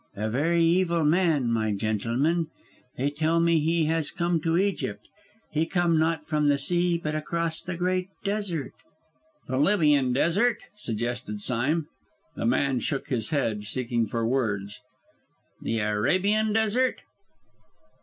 A 0.15 0.31
very 0.31 0.63
evil 0.63 1.03
man, 1.03 1.51
my 1.51 1.73
gentlemen. 1.75 2.47
They 2.97 3.11
tell 3.11 3.39
me 3.39 3.59
he 3.59 3.85
has 3.85 4.09
come 4.09 4.41
to 4.41 4.57
Egypt. 4.57 5.07
He 5.51 5.67
come 5.67 5.99
not 5.99 6.25
from 6.25 6.47
the 6.49 6.57
sea, 6.57 6.97
but 6.97 7.13
across 7.13 7.61
the 7.61 7.75
great 7.77 8.09
desert" 8.23 8.73
"The 9.47 9.57
Libyan 9.59 10.11
Desert?" 10.11 10.57
suggested 10.75 11.39
Sime. 11.39 11.85
The 12.35 12.47
man 12.47 12.79
shook, 12.79 13.09
his 13.09 13.29
head, 13.29 13.65
seeking 13.65 14.07
for 14.07 14.25
words. 14.25 14.79
"The 15.61 15.77
Arabian 15.77 16.51
Desert?" 16.51 17.03